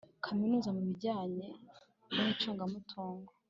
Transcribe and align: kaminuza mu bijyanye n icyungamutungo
kaminuza 0.25 0.69
mu 0.75 0.81
bijyanye 0.89 1.47
n 2.13 2.15
icyungamutungo 2.33 3.31